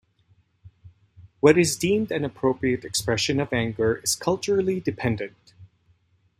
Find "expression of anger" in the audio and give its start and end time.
2.83-3.97